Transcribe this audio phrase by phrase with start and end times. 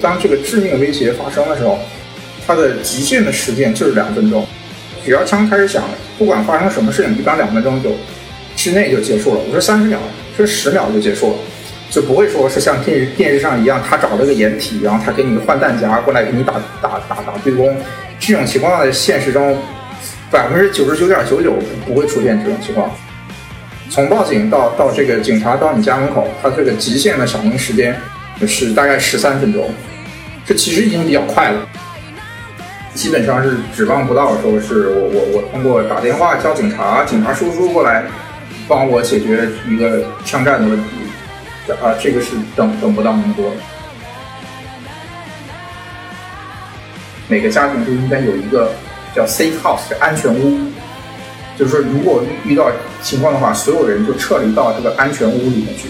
[0.00, 1.78] 当这个致命威胁发生的时候，
[2.46, 4.46] 它的极限的时间就是两分钟。
[5.04, 5.84] 只要枪开始响，
[6.18, 7.92] 不管发生什么事情，一般两分钟就
[8.56, 9.40] 之内就结束了。
[9.46, 9.98] 我说三十秒，
[10.36, 11.38] 说十秒就结束了，
[11.90, 17.76] 就不会说是像电视电视上一样，他找了个掩体，然后他给你换弹夹过来给你打打打打对攻。
[18.18, 19.56] 这种情况在现实中
[20.30, 21.54] 百分之九十九点九九
[21.86, 22.90] 不会出现这种情况。
[23.88, 27.96] 从报警到到这个警察到你家门口，他这个极限的响应时间
[28.44, 29.70] 是大概十三分钟，
[30.44, 31.68] 这其实已经比较快了。
[32.94, 38.02] 基本上是指望不到说是我我我通过打电话叫警察，警察叔叔过来
[38.66, 40.88] 帮我解决一个枪战的问题，
[41.80, 43.52] 啊，这个是等等不到那么多。
[47.28, 48.72] 每个家庭都应该有一个
[49.14, 50.58] 叫 safe house，安全屋。
[51.58, 52.70] 就是说，如果遇到
[53.02, 55.88] 情况的话，所有人就撤离到这个安全屋里面去。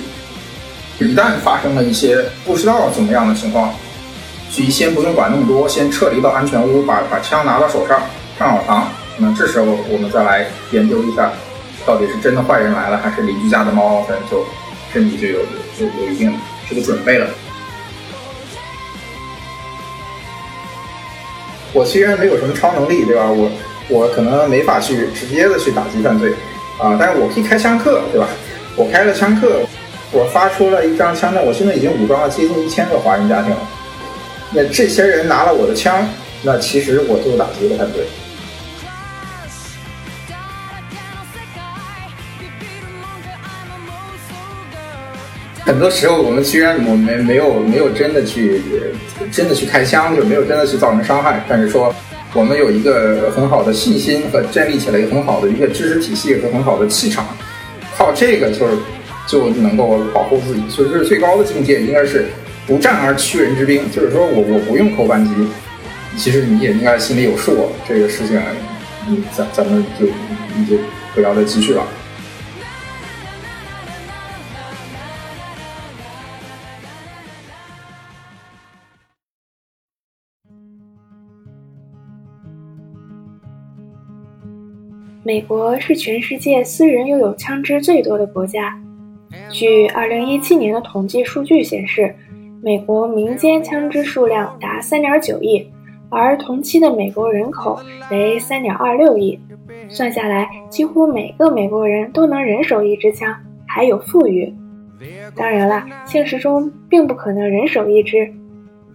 [0.98, 3.72] 一旦发生了一些不知道怎么样的情况，
[4.50, 8.00] 所以先不用管那么多，先撤离到安全屋，把把枪拿到手上，
[8.38, 8.82] 上好膛。
[9.18, 11.30] 那这时候我们再来研究一下，
[11.84, 14.44] 到底是真的坏人来了，还是邻居家的猫，可能就
[14.92, 15.40] 身体就有
[15.78, 16.34] 有有一定
[16.68, 17.26] 这个准备了。
[21.72, 23.30] 我虽然没有什么超能力，对吧？
[23.30, 23.50] 我。
[23.88, 26.32] 我可能没法去直接的去打击犯罪，
[26.76, 28.26] 啊，但是我可以开枪客，对吧？
[28.74, 29.60] 我开了枪客，
[30.12, 33.58] 我发出了一张枪战，我现在已经武装了接近一千个华人家庭了。
[34.52, 36.08] 那这些人拿了我的枪，
[36.42, 38.04] 那其实我就打击了犯罪。
[45.64, 48.62] 很多时候，我们虽然我们没有没有真的去
[49.32, 51.94] 真的去开枪，就没有真的去造成伤害，但是说。
[52.34, 57.26] 我们有一个很好的信心和建立起来一个很好的一个知识体系和很好的气场，
[57.96, 58.76] 靠这个就是
[59.26, 60.62] 就能够保护自己。
[60.68, 62.26] 所以这是最高的境界，应该是
[62.66, 63.82] 不战而屈人之兵。
[63.90, 65.32] 就是说我我不用扣扳机，
[66.16, 67.70] 其实你也应该心里有数。
[67.86, 68.40] 这个事情，
[69.08, 70.06] 你咱咱们就
[70.56, 70.76] 你就
[71.14, 71.86] 不要再继续了。
[85.22, 88.80] 美国是全世界私人拥有枪支最多的国家。
[89.50, 92.14] 据2017年的统计数据显示，
[92.62, 95.66] 美国民间枪支数量达3.9亿，
[96.10, 97.78] 而同期的美国人口
[98.10, 99.38] 为3.26亿，
[99.88, 103.34] 算下来，几乎每个美国人都能人手一支枪，
[103.66, 104.52] 还有富裕。
[105.34, 108.32] 当然了，现实中并不可能人手一支，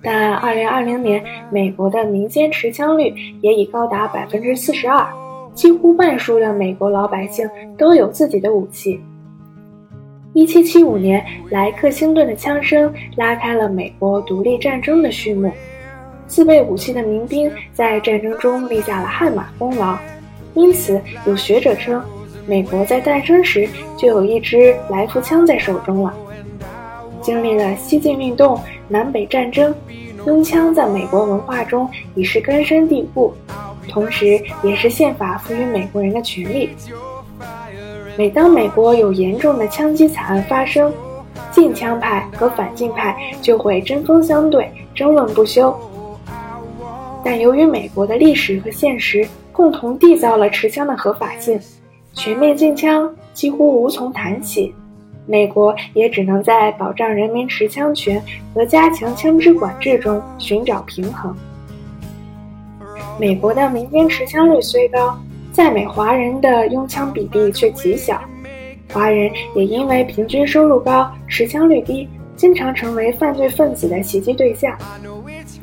[0.01, 5.05] 但2020年美国的民间持枪率也已高达42%。
[5.53, 7.47] 几乎半数的美国老百姓
[7.77, 9.01] 都有自己的武器。
[10.33, 15.51] 一七七五年，莱克星顿的枪声拉开了美国独立战争的序幕。
[16.25, 19.97] 自备武器的民兵在战争中立下了汗马功劳，
[20.53, 22.01] 因此有学者称，
[22.47, 26.13] 美国在诞生时就有一支来福枪在手中了。
[27.21, 29.75] 经历了西进运动、南北战争，
[30.25, 33.33] 拥枪在美国文化中已是根深蒂固。
[33.89, 36.69] 同时，也是宪法赋予美国人的权利。
[38.21, 40.93] 每当美国有严重的枪击惨案发生，
[41.49, 45.75] 禁枪派和反禁派就会针锋相对，争论不休。
[47.25, 51.59] 但由于美国的历史和现实共同缔造了持枪的合法性，
[52.13, 54.71] 全面禁枪几乎无从谈起。
[55.25, 61.35] 美国也只能在保障人民持枪权和加强枪支管制中寻找平衡。
[63.19, 65.19] 美国的民间持枪率虽高，
[65.51, 68.19] 在美华人的拥枪比例却极小。
[68.91, 74.77] 华人也因为平均收入高、持枪率低，经常成为犯罪分子的袭击对象。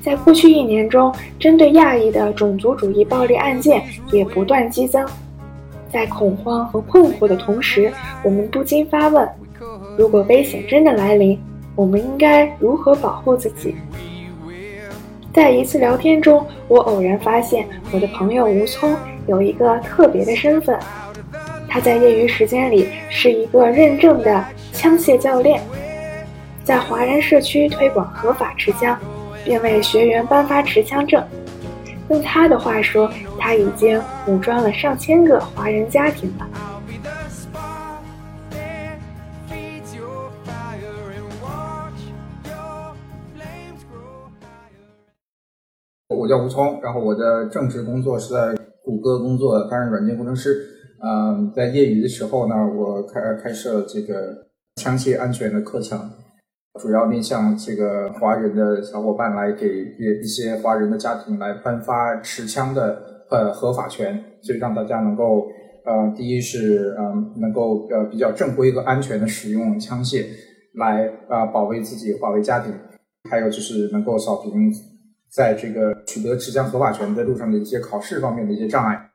[0.00, 3.82] 在过去一年中，针对亚裔的种族主义暴力案件
[4.12, 5.06] 也不断激增。
[5.90, 9.28] 在恐慌和困惑的同时，我们不禁发问：
[9.98, 11.38] 如果危险真的来临，
[11.74, 13.74] 我们应该如何保护自己？
[15.38, 18.96] 在一次聊天中，我偶然发现我的朋友吴聪
[19.28, 20.76] 有一个特别的身份，
[21.68, 25.62] 他在业余时间里是一个认证的枪械教练，
[26.64, 28.98] 在华人社区推广合法持枪，
[29.44, 31.24] 并为学员颁发持枪证。
[32.08, 33.08] 用他的话说，
[33.38, 36.77] 他已经武装了上千个华人家庭了。
[46.16, 50.66] 我叫吴聪，然后我的正式工作是在谷歌工作，担任软件工程师。
[51.00, 54.46] 嗯，在业余的时候呢，我开开设这个
[54.76, 56.00] 枪械安全的课程。
[56.80, 65.46] 主要面向这个华人的小伙伴来给一些华人的家庭来颁发持枪的呃合法权，所以让大家能够
[65.84, 70.24] 呃第一是嗯能够呃比较正规和安全的使用枪械
[70.74, 72.72] 来啊保卫自己、保卫家庭，
[73.28, 74.72] 还有就是能够扫平
[75.30, 79.10] 在这个取得持枪合法权的路上的一些考试方面的一些障碍，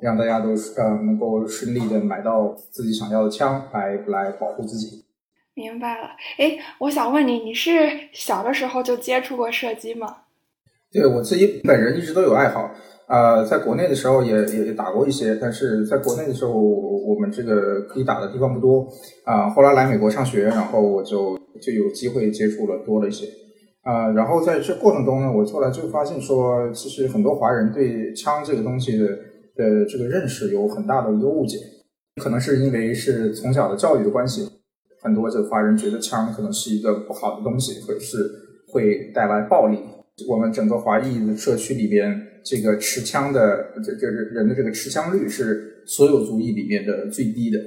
[0.00, 5.04] 让大家都呃能够顺利的买到自己想要的枪来来保护自己。
[5.54, 10.18] 明白了，哎，我想问你，你是小的时候就接触过射击吗？
[10.92, 12.70] 对我自己本人一直都有爱好，
[13.08, 18.86] 呃，在国内的时候也也打过一些，但是在国内的时候我们这个可以打的地方不多，
[19.24, 23.26] 啊，后来来美国上学，然后我就就有机会接触了多了一些，
[23.82, 29.06] 啊，然后在这过程中呢，我后来就发现说，其实很多华人对枪这个东西的
[29.54, 31.58] 的这个认识有很大的一个误解，
[32.22, 34.48] 可能是因为是从小的教育的关系。
[35.00, 38.28] 很多这华人觉得枪可能是一个不好的东西，或者是
[38.68, 39.78] 会带来暴力。
[40.28, 47.58] 我们整个华裔的社区里边，这个持枪的这这人的这个持枪率是所有族裔里面的最低的。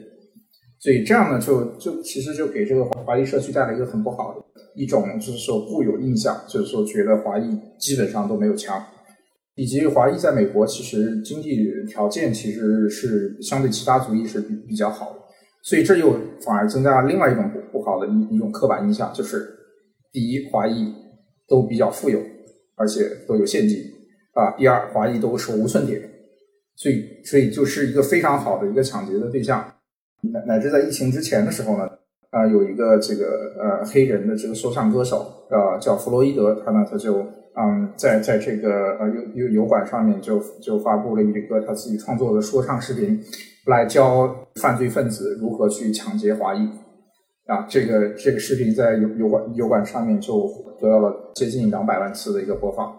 [0.81, 4.43] 所以这样呢，就就其实就给这个华裔社区带来一个很不好的
[4.75, 8.83] 一种，就是说固有印象，就是说觉得华裔基本上都没有枪，
[9.53, 11.55] 以及华裔在美国其实经济
[11.87, 15.19] 条件其实是相对其他族裔是比比较好的。
[15.63, 19.47] 所以这又反而增加了另外一种不不好的一一种刻板印象，就是
[20.11, 20.91] 第一，华裔
[21.47, 22.19] 都比较富有，
[22.75, 23.77] 而且都有现金
[24.33, 26.01] 啊；第二，华裔都手无寸铁，
[26.75, 29.71] 所以所以就是一个非常好的一个抢劫的对象。
[30.21, 31.89] 乃乃至在疫情之前的时候呢，
[32.29, 37.19] 啊，有一个这个呃黑人的这个说唱歌手啊，叫弗洛伊德，他呢他就
[37.55, 43.21] 嗯在在这个呃油油油管上面就就发布了一个他自己创作的说唱视频。
[43.67, 46.67] 来教犯罪分子如何去抢劫华裔
[47.45, 47.63] 啊！
[47.69, 52.91] 这个这个视频在油油管油管上面就得到了接近两百万次的一个播放。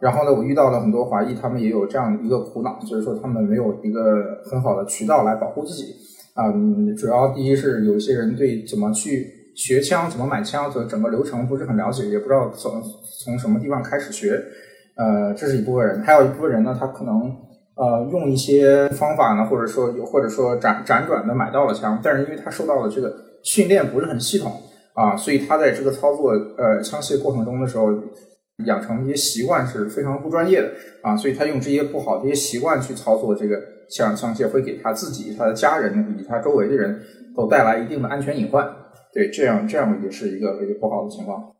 [0.00, 5.94] 然后呢，我遇到了很多华裔，他们也有这样一个苦恼，就是说他们没有一个很好的渠道来保护自己
[6.38, 6.96] 嗯。
[6.96, 12.82] 主要第一是有些人对怎么去学枪、怎么买枪的整个流程不是很了解，也不知道从
[13.24, 14.42] 从什么地方开始学。
[14.96, 17.36] 呃，这是一部分人，还有一部分人呢，他可能。
[17.80, 23.14] 呃，用一些方法呢，或者说，或者说辗辗转的买到了枪，但是因为他受到了这个
[23.44, 24.50] 训练不是很系统
[24.94, 27.94] 啊，所以他在这个操作呃枪械过程中的时候，
[28.64, 30.72] 养成一些习惯是非常不专业的
[31.02, 37.00] 啊，所以他用这些不好的一些习惯去操作这个枪枪械，会给他自己、他的家人以及他周围的人
[37.36, 38.68] 都带来一定的安全隐患。
[39.12, 41.54] 对，这样这样也是一个一个不好的情况。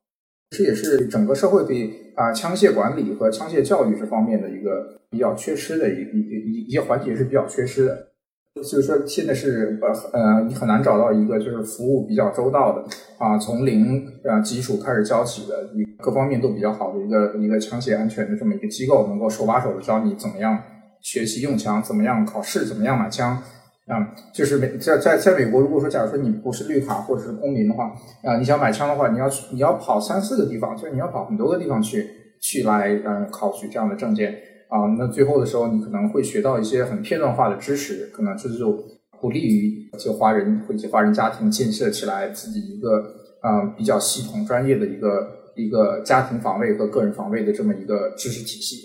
[0.51, 8.09] 这也是整个社会对啊枪械管理和枪械教育这方面的一个比较缺失的一一一一些环节是比较缺失的，
[8.55, 12.83] 就是说现在是呃呃你很难找到一个就是服务比较周到的
[13.19, 20.59] 啊从零啊基础开始教起的一各方面都比较好的一个一个枪械安全的这么一个机构，能够手把手的教你怎么样
[21.01, 23.43] 学习用枪，怎么样考试，怎么样买枪。
[23.89, 27.91] 啊，就是美在在在美国，如果说假如说你不是绿卡或者是公民的话，
[28.23, 32.07] 啊，你想买枪的话，你要你要跑三四个地方，就是你要跑很多个地方去
[32.39, 34.35] 去来嗯考取这样的证件
[34.69, 34.85] 啊。
[34.99, 38.79] 那最后的时候，你可能会学到一些很片段化的知识，可能这就
[39.23, 43.03] 不利于这华人或者华人家庭建设起来自己一个
[43.41, 48.77] 啊比较系统专业的一个一个家庭防卫和个人防卫的这么一个知识体系。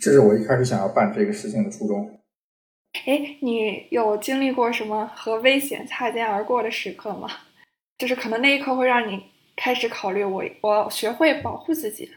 [0.00, 2.08] 这是我一开始想要办这个事情的初衷。
[3.06, 7.28] 哎，你有经历过什么和危险擦肩而过的时刻吗？
[7.98, 9.20] 就是可能那一刻会让你
[9.56, 12.08] 开始考虑，我我学会保护自己。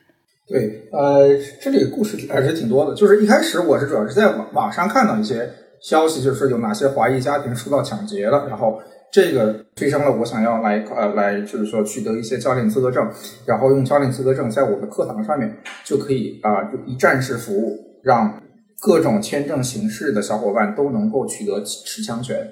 [0.48, 1.28] 对，呃，
[1.62, 2.96] 这里故事还是挺多的。
[2.96, 5.50] 就是一开始我是主要是在网网上看到一些
[5.82, 13.10] 消息，就是有哪些华裔家庭受到抢劫了，然后这个催生了我想要来呃来就是说取得一些教练资格证，
[13.46, 18.42] 然后用教练资格证在我的课堂上面就可以啊一站式服务让。
[18.80, 22.48] 各种签证形式的小伙伴都能够取得持枪权。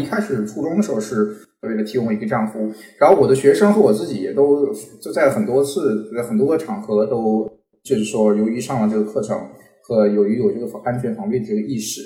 [0.00, 7.46] 一开始初中的时候是为了提供一个这样服务，然后我的学生和我自己也都就在很多次、很多个场合都
[7.84, 9.38] 就是说，由于上了这个课程
[9.82, 12.00] 和由于有这个安全防备的这个意识，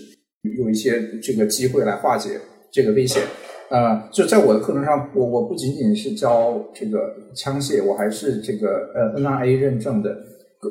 [0.58, 2.40] 有一些这个机会来化解
[2.72, 3.22] 这个危险。
[3.70, 10.10] 呃，就在我的课程上，我我不仅仅是教这个枪械，我还是这个呃 NRA 认证的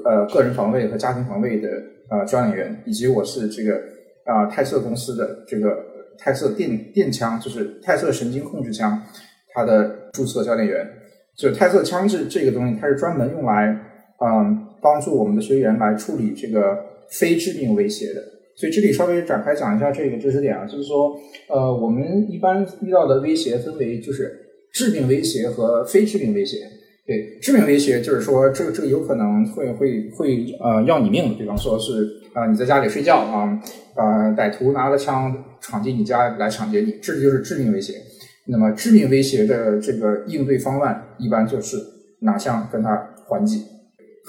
[0.06, 1.70] 呃个人防卫和家庭防卫的。
[2.10, 3.76] 呃，教练员，以及我是这个
[4.26, 5.76] 啊泰瑟公司的这个
[6.18, 9.02] 泰瑟电电枪，就是泰瑟神经控制枪，
[9.54, 10.86] 它的注册教练员。
[11.36, 13.68] 就泰瑟枪支这个东西，它是专门用来
[14.20, 16.78] 嗯帮助我们的学员来处理这个
[17.10, 18.22] 非致命威胁的。
[18.56, 21.16] 所以这里稍微展开讲一下这个知识点啊，就是说
[21.50, 24.32] 呃我们一般遇到的威胁分为就是
[24.72, 26.58] 致命威胁和非致命威胁。
[27.06, 33.60] 对，致命威胁就是说，这这个有可能会会会呃要你命，比方说是啊你在家里睡觉啊，
[33.96, 37.96] 啊歹徒拿了枪闯进你家来抢劫你，这就是致命威胁。
[38.48, 41.76] 那么致命威胁的这个应对方案，一般就是
[42.22, 42.90] 拿枪跟他
[43.28, 43.64] 还击，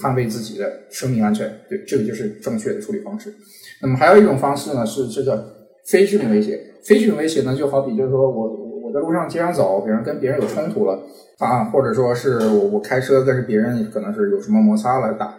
[0.02, 1.52] 捍卫自己的生命安全。
[1.68, 3.32] 对，这个就是正确的处理方式。
[3.82, 5.44] 那么还有一种方式呢，是这个
[5.86, 6.60] 非致命威胁。
[6.84, 8.48] 非致命威胁呢，就好比就是说我
[8.82, 10.98] 我在路上街上走，比如跟别人有冲突了。
[11.38, 15.34] 啊，或者说是我我开车跟别人可能是有什么摩擦了，打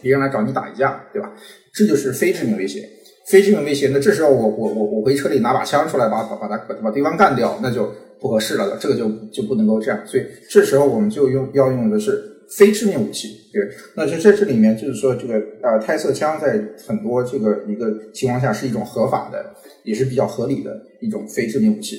[0.00, 1.32] 别人来找你打一架，对吧？
[1.72, 2.88] 这就是非致命威胁。
[3.26, 9.98] 非致命威胁，那这时候我我我我回车里拿把枪出来，把把把他把把对方干掉，那就不合适了，这个就就不能够这样。
[10.06, 13.62] 所以这时候我们就用要用的是非致命武器，对。
[13.96, 21.98] 那这在这里面就是说，这个呃泰瑟枪在很多这个一个情况下是一种合法的，也是比较合理的一种非致命武器。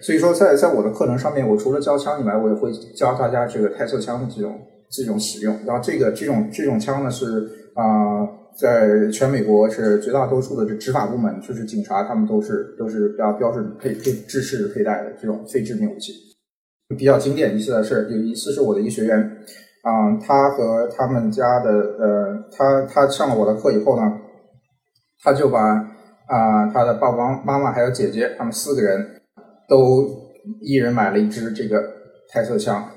[0.00, 4.60] 所以说，在在我的课程上面，我除了教枪以外，我也会教大家这个泰瑟枪的这种
[4.90, 5.58] 这种使用。
[5.66, 8.28] 然后，这个这种这种枪呢，是啊，
[8.60, 16.12] 在全美国是绝大多数的这执法部门，就是警察，他们都是都是标标准配配制式佩戴的这种非致命武器。
[16.96, 19.18] 比较经典一次的是，有一次是我的一个学员
[19.82, 24.02] 啊，他和他们家的呃，他他上了我的课以后呢，
[25.22, 29.14] 他就把啊他的爸爸妈妈还有姐姐，他们四个人。
[29.68, 30.08] 都
[30.62, 31.78] 一人买了一支这个
[32.32, 32.88] 泰瑟枪，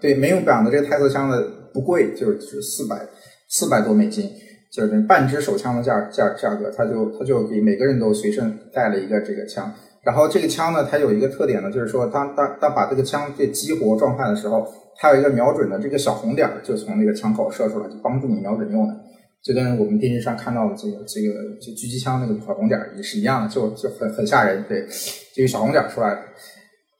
[0.00, 3.06] 对，没用绑的这个泰瑟枪的不贵，就是四百
[3.50, 4.30] 四百多美金，
[4.72, 9.70] 就是半支手枪的价价价格，他就他就给每个人都随身带了一个这个枪。
[10.06, 14.64] 然后这个枪呢，它有一个特点呢，就是说当当当把这个枪这激活状态的时候，
[15.00, 18.94] 它有一个瞄准的这个小红点，就从那个枪口射出来，就帮助你瞄准用的。
[19.42, 24.64] 就跟我们电视上看到的这个这个就狙击枪那个小红点也是一样的，就就很很吓人。
[24.68, 24.86] 对，
[25.34, 26.20] 这个小红点出来了。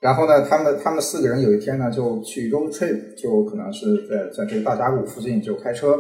[0.01, 5.99] 然后呢，他们他们四个人有一天呢，就去 road trip，就可能是在在这个大峡谷附近就开车，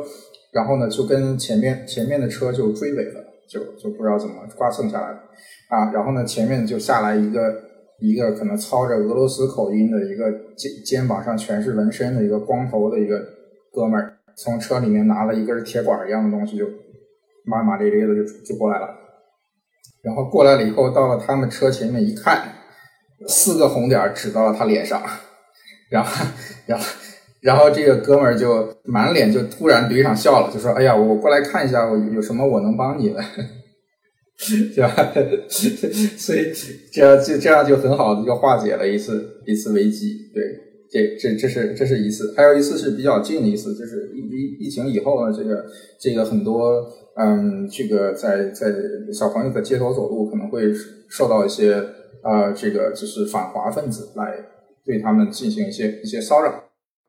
[0.52, 5.18] 然后呢就跟前面前面的车就追尾了，就就不知道怎么刮蹭下来了
[5.68, 5.92] 啊。
[5.92, 7.40] 然后呢，前面就下来一个
[8.00, 13.20] 一个可能操着俄罗斯口音的一个肩肩膀上全是纹身的一个光头的一个
[13.72, 14.12] 哥们儿。
[14.38, 16.66] 从车里面拿了一根铁管一样的东西，就
[17.46, 18.86] 骂骂咧咧的就就过来了。
[20.02, 22.52] 然后过来了以后，到了他们车前面一看，
[23.26, 25.02] 四个红点指到了他脸上。
[25.88, 26.26] 然后，
[26.66, 26.84] 然后，
[27.40, 33.22] 然后这个哥们儿就满脸就突然怼上笑了，就说：“哎呀，我过来看一下，我有什么我能帮你的，
[34.74, 35.12] 对吧？”
[35.48, 36.52] 所以
[36.92, 40.42] 这样就这样就很好的就化解了一次一次危机，对。
[40.88, 45.66] 这这这是这是一次，还有一次是比较近的一次，就是疫疫疫情以后呢，这个
[46.00, 46.80] 这个很多
[47.16, 48.72] 嗯，这个在在
[49.12, 50.72] 小朋友在街头走路可能会
[51.08, 51.74] 受到一些
[52.22, 54.36] 啊，这个就是反华分子来
[54.84, 56.65] 对他们进行一些一些骚扰。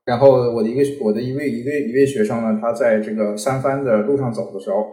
[0.07, 4.87] 然后我的一个我的一位一位一位学生呢，他在这个三番的路上走的时候，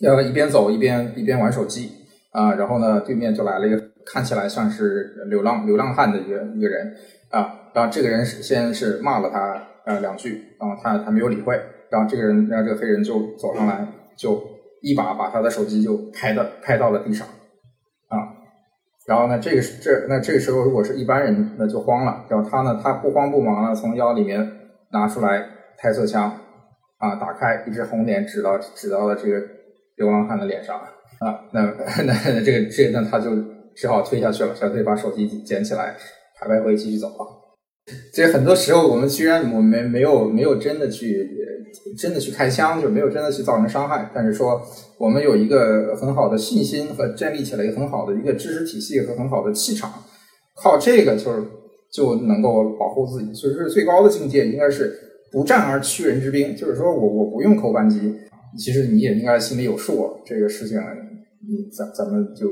[0.00, 1.90] 要一边走一边一边玩手机
[2.30, 6.94] 啊，然后呢，对面就来了一个看起来像是流浪流浪汉的一个一个人
[7.30, 7.58] 啊。
[7.74, 11.60] 然后这个人先是骂了他呃两句，然后他他没有理会，
[11.90, 13.84] 然后这个人，然后这个黑人就走上来，
[14.16, 14.40] 就
[14.82, 17.26] 一把把他的手机就拍到拍到了地上，
[19.06, 24.48] 然后呢，这个这那这个时候如果是一般人，那就慌了，然后他呢，他不慌不忙的从腰里面
[24.92, 25.44] 拿出来
[25.76, 26.32] 泰瑟枪，
[26.98, 29.42] 啊，打开，一只红点指到指到了这个
[29.96, 31.62] 流浪汉的脸上，啊，那
[32.06, 33.30] 那这个这那他就
[33.74, 35.96] 只好退下去了，小退把手机捡起来，
[36.38, 37.41] 拍拍灰继续走了。
[38.14, 41.28] 这很多时候，我们虽然我们没有没有真的去
[41.98, 44.62] 真的去开枪，就没有真的去造成伤害，但是说
[44.98, 49.92] 我们有一个很好的信心和建立起来一个很好的一个知识体系和很好的气场，
[50.54, 51.42] 靠这个就是
[51.92, 53.34] 就能够保护自己。
[53.34, 54.96] 所以说，最高的境界应该是
[55.32, 58.14] 不战而屈人之兵，就是说我我不用扣扳机，
[58.56, 60.78] 其实你也应该心里有数，这个事情
[61.48, 62.46] 你咱咱们就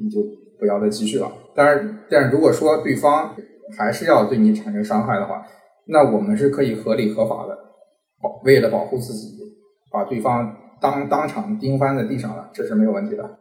[0.00, 0.20] 你就
[0.60, 1.32] 不要再继续了。
[1.56, 3.34] 但是，但是如果说对方。
[3.76, 5.46] 还是要对你产生伤害的话，
[5.86, 7.56] 那我们是可以合理合法的
[8.20, 9.38] 保为了保护自己，
[9.90, 13.38] 把对方当当场钉翻在地上了，这是没有问题的。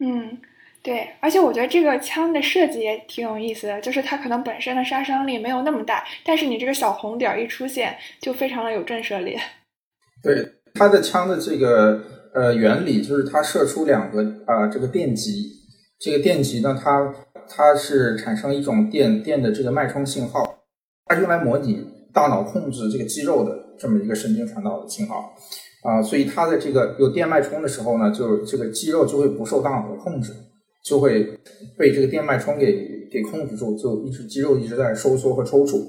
[0.00, 0.38] 嗯，
[0.82, 9.36] 对，而且我觉得这个枪的设计也挺有意思的，就是它可能本身的杀伤力没有那么大，但是你这个小红点一出现，就非常的有震慑力。
[10.22, 10.44] 对，
[10.74, 12.00] 它的枪的这个
[12.34, 15.50] 呃原理就是它射出两个啊这个电极，
[16.00, 17.12] 这个电极呢它。
[17.48, 20.62] 它是产生一种电电的这个脉冲信号，
[21.06, 25.34] 它是用来模拟大脑控制这个肌肉的这么一个神经传导的信号。
[25.84, 30.32] 啊，所以它的这个有电脉冲的时候呢，就这个肌肉就会不受大脑的控制
[30.84, 31.38] 就会
[31.78, 35.80] 被这个电脉冲给给控制住，就一直肌肉一直在收缩和抽搐，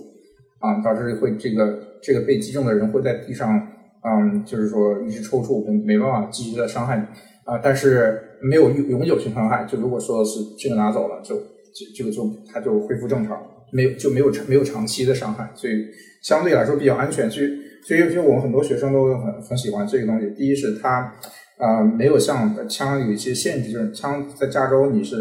[0.60, 3.50] 啊，导致会这个这个被击中的人会在地上，
[4.04, 7.04] 嗯，就是说一直抽搐，没没办法继续的伤害你，
[7.52, 13.38] 啊，但是没有永久性伤害，就如果说是这个拿走了，就这这个就它就恢复正常，
[13.72, 15.74] 没有就没有没有长期的伤害，所以
[16.24, 17.48] 相对来说比较安全，所以
[17.86, 21.14] 所以就我们很多学生都很很喜欢这个东西，第一是它。
[21.60, 25.18] 啊，没有像枪有一些限制，就是枪在加州你是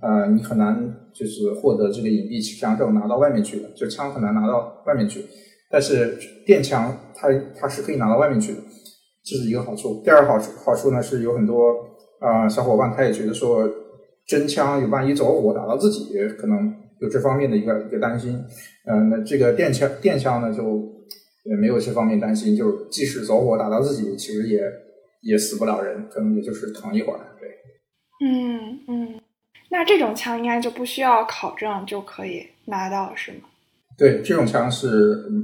[0.00, 5.24] 呃，你很难就是获得这个隐蔽持枪证拿到外面去的，就枪很难拿到外面去。
[5.68, 8.60] 但是电枪它它是可以拿到外面去的，
[9.24, 10.00] 这是一个好处。
[10.04, 11.74] 第二好处好处呢是有很多
[12.20, 13.68] 啊小伙伴他也觉得说
[14.26, 18.40] 真枪有万一走火打到自己，可能有这方面的一个一个担心。
[18.86, 20.62] 嗯，那这个电枪电枪呢就
[21.44, 24.60] 也没有这方面担心，就是即使走火打到自己，其实也。
[25.22, 27.20] 也死不了人，可能也就是疼一会儿。
[27.38, 27.46] 对，
[28.26, 29.20] 嗯嗯，
[29.70, 33.40] 那这种枪应该就不需要考证就可以拿到，是吗？
[33.98, 34.88] 对，这种枪是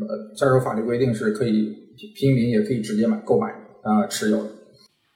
[0.08, 1.76] 呃，加州法律规定是可以
[2.14, 3.48] 平民也可以直接买购买
[3.82, 4.50] 啊持有的。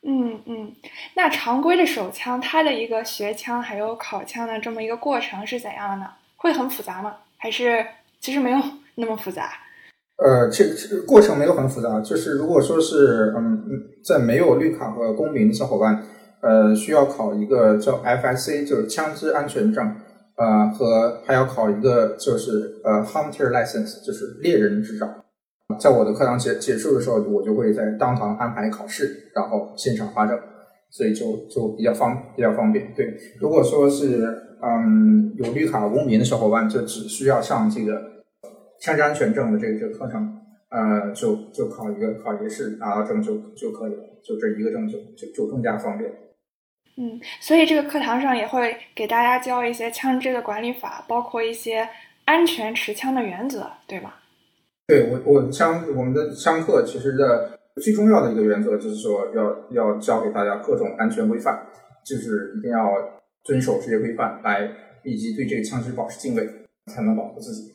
[0.03, 0.75] 嗯嗯，
[1.15, 6.07] 那常规的手枪它的一个学枪还有考枪的这么一个过程是怎样的呢？
[6.37, 7.17] 会很复杂吗？
[7.37, 7.85] 还是
[8.19, 8.59] 其实没有
[8.97, 9.53] 那么复杂？
[10.17, 16.03] 呃，这个过程没有很复杂，就是如果说是嗯，在没有绿卡和公民的小伙伴，
[16.41, 19.97] 呃，需要考一个叫 FSC，就是枪支安全证，
[20.37, 25.07] 呃，和还要考一个就是呃 Hunter License，就是猎人执照。
[25.79, 30.39] 在我的课堂结结束的时候，我就会在当堂安排考试，然后现场发证，
[30.91, 32.93] 所以就就比较方比较方便。
[32.95, 34.27] 对，如果说是
[34.63, 38.11] 嗯有绿卡公民的小伙伴，就只需要上这个。
[38.83, 46.11] 枪支安全证的这个这个课程，呃，就就考一个考一个试拿到证就就可以了，就这一个证就就就更加方便。
[46.97, 51.87] 嗯，所以这个课堂上也会给大家教一些枪支的管理法，包括一些
[52.25, 54.20] 安全持枪的原则，对吧？
[54.91, 61.65] 对我我枪我们的枪课其实的最重要的一个原则就是说要要教给大家各种安全规范，
[62.05, 62.91] 就是一定要
[63.45, 64.69] 遵守这些规范来，
[65.05, 66.45] 以及对这个枪支保持敬畏，
[66.93, 67.71] 才能保护自己。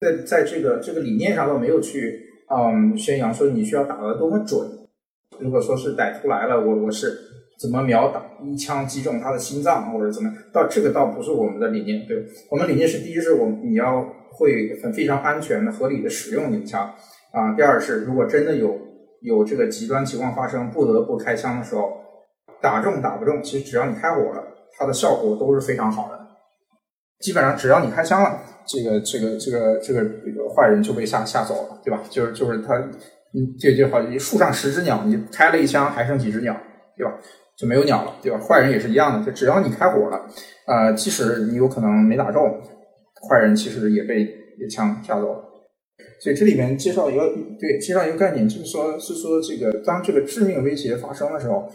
[0.00, 2.20] 在在这个这个理念上倒没有去
[2.54, 4.60] 嗯宣扬说你需要打得多么准。
[5.38, 7.16] 如果说是歹徒来了，我我是
[7.60, 10.30] 怎么秒打一枪击中他的心脏或者怎么？
[10.52, 14.04] 到这个倒不是我们的理念，对我们理念是第一是我你要
[14.36, 16.94] 会很非常安全的合理的使用你的枪
[17.32, 17.54] 啊。
[17.56, 18.78] 第二是如果真的有
[19.22, 21.92] 有这个极端情况发生，不得不开枪的时候，
[22.60, 24.44] 打中打不中，其实只要你开火了，
[24.78, 26.26] 它的效果都是非常好的。
[27.20, 28.40] 基本上只要你开枪了。
[28.68, 32.02] 这个这个这个这个这个坏人就被吓吓走了，对吧？
[32.10, 36.52] 就是就是他，嗯，这就好树上十只鸟，你开了一枪，还剩几只鸟，
[36.96, 37.14] 对吧？
[37.56, 38.40] 就没有鸟了，对吧？
[38.40, 40.20] 坏人也是一样的，就只要你开火了，
[40.66, 42.60] 呃，即使你有可能没打中，
[43.28, 45.44] 坏人其实也被一枪吓走了。
[46.20, 47.28] 所以这里面介绍一个，
[47.60, 51.70] 对，介绍一个概念，就是说，是说这个当这个致命威胁发生的时候。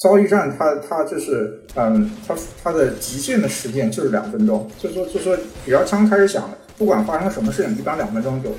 [0.00, 8.50] 遭遇战，它它就是，嗯，它它的极限的时间就是两分钟，就说就说，只要枪开始响，不管发生什么事情，一般两分钟就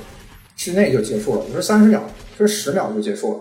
[0.55, 1.43] 之内就结束了。
[1.45, 2.01] 你说三十秒，
[2.37, 3.39] 说十秒就结束了，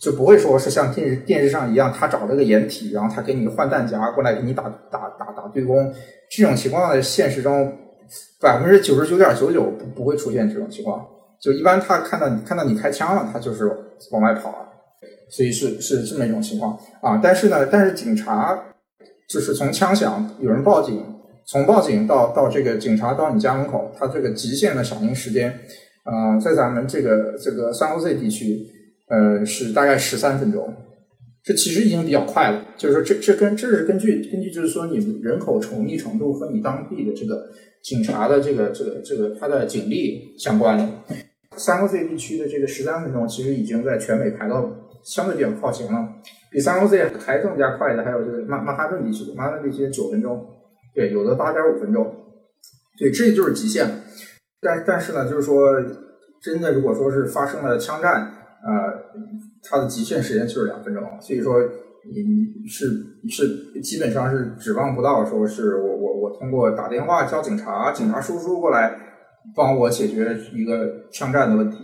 [0.00, 5.92] 就不会说是像电视电视上一样，他找了个掩体，然后他给你换弹夹过来给你打打打打对攻。
[6.30, 7.70] 这种情况在现实中
[8.42, 11.06] 百分之九十九点九九不不会出现这种情况。
[11.40, 13.66] 就一般他看到你看到你开枪了，他就是
[14.10, 14.68] 往外跑啊。
[15.30, 18.62] 所以是是这么一种情况啊，但是呢，但是警察
[19.26, 21.02] 就是从枪响，有人报警，
[21.46, 25.58] 从报警到到这个警察到你家门口，他这个极限的响应时间，
[26.04, 28.66] 呃，在咱们这个这个三 OZ 地区，
[29.08, 30.70] 呃，是大概十三分钟，
[31.42, 32.62] 这其实已经比较快了。
[32.76, 37.46] 就是说，这这跟这是根据根据就是说你人口稠密程度和你当地的这个
[37.82, 40.88] 警察的这个这个这个他的警力相关的。
[41.56, 44.78] 三 OZ 地区的这个十三分钟，其实已经在全美排到。
[45.04, 46.08] 相对比较靠前了，
[46.48, 50.46] 比三 O Z 还更加快的，还有这个曼曼哈顿地区，曼哈顿地区九分钟，
[50.94, 52.14] 对，有的八点五分钟，
[52.96, 53.84] 对，这就是极限。
[54.60, 55.72] 但但是呢，就是说，
[56.40, 58.32] 真的如果说是发生了枪战，
[58.64, 58.94] 呃，
[59.68, 61.60] 它的极限时间就是两分钟，所以说
[62.10, 62.88] 你是
[63.28, 68.92] 是基本上是指望不到说是我我我通过打电话叫警察，警察叔叔过来
[69.54, 71.76] 帮我解决一个枪战的问题，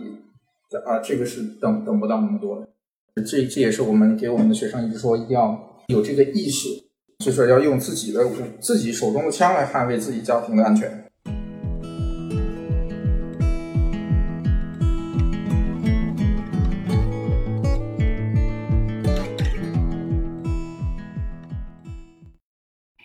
[0.85, 2.67] 啊，这个是等等不到那么多的。
[3.23, 6.67] 这这也是我们给我们的学生一直说，一定要有这个意识，
[7.19, 8.25] 就是要用自己的
[8.59, 11.05] 自己手中的枪来捍卫自己家庭的安全。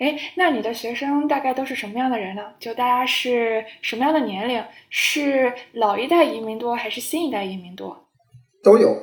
[0.04, 2.42] 哎，那你的学生大概都是什么样的人呢？
[2.58, 4.62] 就大家是什么样的年龄？
[4.90, 7.96] 是老一代移民多，还是新一代移民多？
[8.62, 8.94] 都有，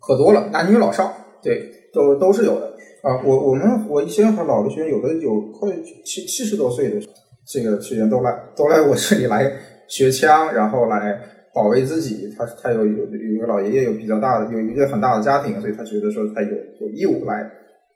[0.00, 2.66] 可多了，男女老少，对，都都是有的。
[3.02, 5.70] 啊，我我们我一些很老的学员，有的有快
[6.04, 7.00] 七七十多岁的
[7.46, 9.48] 这个学员都来都来我这里来
[9.86, 11.20] 学枪，然后来
[11.54, 12.34] 保卫自己。
[12.36, 16.50] 他他有有有一个老爷爷有比较大的有一个很大的家庭，所以他觉得说他有
[16.80, 17.48] 有义务来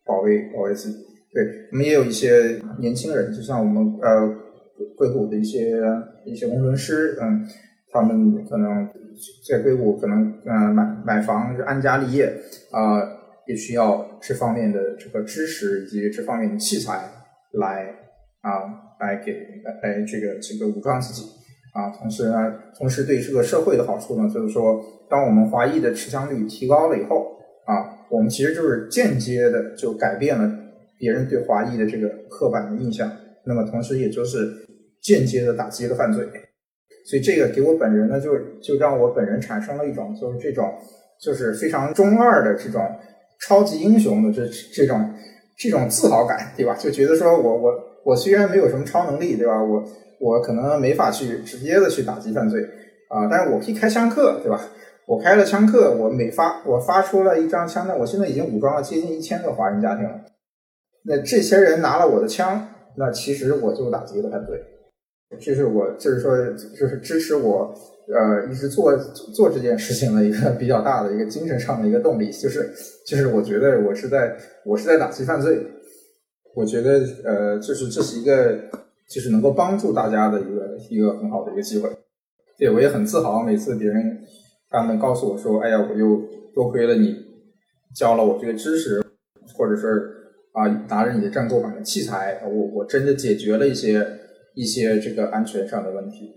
[0.04, 1.05] 保卫保卫自己。
[1.36, 4.34] 对我们也有一些年轻人，就像我们呃
[4.96, 5.78] 硅谷的一些
[6.24, 7.44] 一些工程师，嗯，
[7.92, 8.88] 他们可能
[9.46, 12.32] 在硅谷可能嗯买买房安家立业
[12.70, 13.12] 啊。
[13.48, 17.08] 也需要这方面的这个知识以及这方面的器材
[17.52, 17.94] 来
[18.40, 18.50] 啊，
[18.98, 19.32] 来给
[19.64, 21.22] 来这个这个武装自己
[21.72, 21.90] 啊。
[21.96, 30.52] 同时呢，同时对这个社会的好处呢，就是说，当我们华裔的持枪率提高了以后啊，我们其实就是间接的就改变了
[30.98, 33.10] 别人对华裔的这个刻板的印象。
[33.44, 34.66] 那么同时，也就是
[35.02, 36.26] 间接的打击了犯罪。
[37.04, 40.74] 所以这个给我本人呢，就就让我本人产生了一种就是这种
[41.22, 42.82] 就是非常中二的这种。
[43.38, 45.12] 超级英雄的这这种
[45.58, 46.74] 这种自豪感，对吧？
[46.74, 47.70] 就觉得说我我
[48.02, 49.62] 我虽然没有什么超能力，对吧？
[49.62, 49.84] 我
[50.18, 52.62] 我可能没法去直接的去打击犯罪
[53.10, 54.58] 啊，但是我可以开枪客，对吧？
[55.06, 60.22] 我开了枪客，我每发我发出了一张枪弹，我现在已经武装了接近一千个华人家庭了。
[61.06, 64.60] 那这些人拿了我的枪，那其实我就打击了犯罪。
[65.40, 66.36] 这是我就是说
[66.78, 67.74] 就是支持我。
[68.08, 68.96] 呃，一直做
[69.34, 72.70] 做这件事情的一个比较大的一个精神上的一个动力，就是
[73.04, 75.58] 就是我觉得我是在我是在打击犯罪，
[76.54, 78.56] 我觉得呃，就是这是一个
[79.10, 81.90] 就是能够帮助大家的一个一个很好的一个机会。
[82.56, 84.20] 对我也很自豪，每次别人
[84.70, 86.22] 他们告诉我说：“哎呀，我又
[86.54, 87.16] 多亏了你
[87.92, 89.04] 教了我这个知识，
[89.56, 90.15] 或者是
[90.56, 94.02] 啊拿着你的战购版的器材，我我真的解决了一些
[94.54, 96.32] 一些这个安全上的问题。”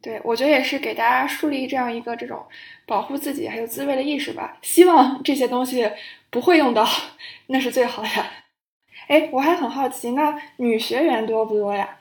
[0.00, 2.40] 对，我觉得也是给大家树立这样一个这种
[2.86, 4.56] 保护自己还有自卫的意识吧。
[4.62, 5.90] 希望这些东西
[6.30, 6.86] 不会用到，
[7.48, 8.08] 那是最好的。
[9.08, 11.98] 哎，我还很好奇，那女学员多不多呀？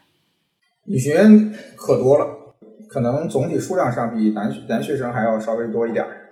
[0.86, 2.56] 女学员可多了，
[2.88, 6.30] 可能总体数量上比男男学生还要稍微多一点儿。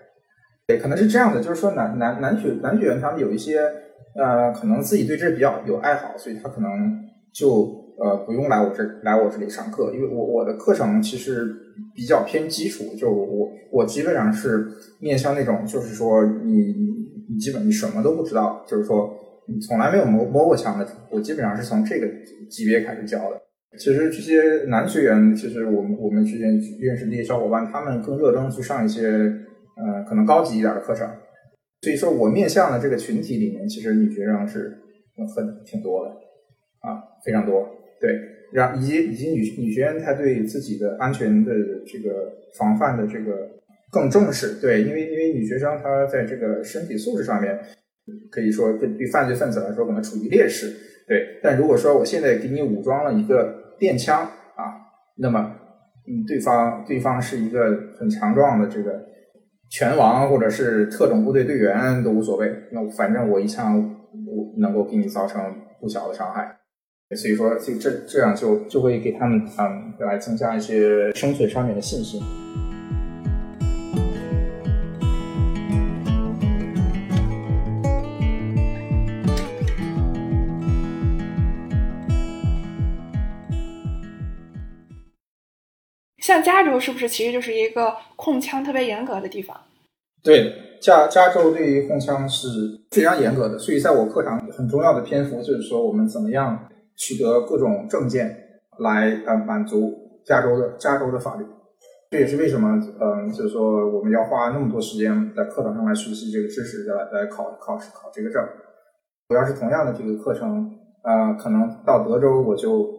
[0.68, 3.60] 对，可能是这样的，就是说男男男学男学员他们有一些
[4.16, 6.70] 呃，可能自己对这比较有爱好，所以他可能
[7.32, 7.84] 就。
[7.98, 11.56] 呃，不用来我这来我这里上课，因为我我的课程其实
[11.96, 14.68] 比较偏基础，就我我基本上是
[15.00, 16.76] 面向那种，就是说你
[17.30, 19.16] 你基本你什么都不知道，就是说
[19.48, 22.06] 你从来没有摸摸过枪的，我基本上是从这个
[22.50, 23.42] 级别开始教的。
[23.80, 26.50] 其实这些男学员，其实我们我们之前
[26.82, 31.08] 认识这些小伙伴，他们更热衷去上一些呃可能高级一点的课程。
[31.86, 34.76] 所以说我面向的这个群体里面，其实女学生是
[35.36, 36.10] 很挺多的
[36.80, 37.70] 啊，非常多。
[38.02, 38.10] 对，
[38.54, 41.54] 然以及以及女女学员她对自己的安全的
[41.86, 43.48] 这个防范的这个
[43.92, 44.60] 更重视。
[44.60, 47.56] 对，因为因为女学生她在这个身体素质上面，
[48.32, 50.74] 可以说对对犯罪分子来说可能处于劣势。
[51.08, 54.24] 对，但如果说我现在给你武装了一个电枪
[54.56, 55.56] 啊，那么
[56.08, 59.06] 嗯，对方对方是一个很强壮的这个
[59.78, 63.76] 拳王或者是特种部队队员都无所谓，那反正我一枪
[64.26, 66.60] 我能够给你造成不小的伤害。
[67.14, 72.22] 所以说，这这这样就就会给他们嗯来增加一些生存上面的信心。
[86.46, 89.60] 加州是不是其实就是一个控枪特别严格的地方？
[90.24, 92.48] 对，加加州对于控枪是
[92.92, 96.70] 非常严格的，所以在我课堂很重要的篇幅就是说我们怎么样。
[96.98, 98.34] 取得各种证件
[98.80, 99.94] 来呃满足
[100.26, 101.46] 加州的加州的法律，
[102.10, 108.42] 这也是为什么嗯就是说我们要花那么多时间在课堂上来学习这个知识，来来考考试考这个证。
[109.28, 110.72] 我要是同样的这个课程，
[111.04, 112.95] 呃，可能到德州我就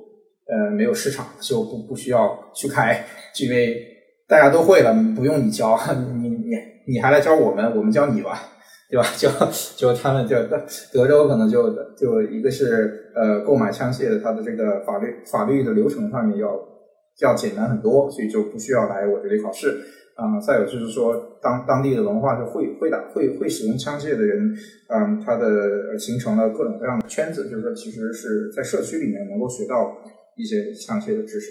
[0.48, 3.04] 呃没有市场，就不不需要去开，
[3.40, 3.82] 因为
[4.28, 5.78] 大家都会了，不用你教，
[6.20, 6.56] 你你
[6.86, 8.52] 你还来教我们，我们教你吧。
[8.88, 9.04] 对吧？
[9.18, 9.28] 就
[9.76, 16.56] 就他们就德德州可能就就一个是呃购买枪械的，它的这个法律法律的流程上面要
[17.20, 19.76] 要简单很多，所以就不需要来我这里考试
[20.14, 20.38] 啊。
[20.38, 24.54] 再有就是说当当地的文化就会会打会会使用枪械的人，
[24.88, 29.96] 嗯，他的形成了各种各样的圈子，就是说其实是在社区里面能够学到
[30.36, 31.50] 一些枪械的知识。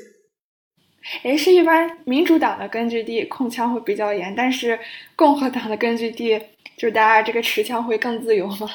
[1.24, 4.80] 哎，是一般民主党的根据地控枪会比较严，但是
[5.16, 6.42] 共和党的根据地。
[6.78, 8.68] 就是大家这个持枪会更自由吗？